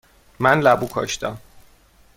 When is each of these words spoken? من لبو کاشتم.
من 0.39 0.61
لبو 0.61 0.87
کاشتم. 0.87 1.35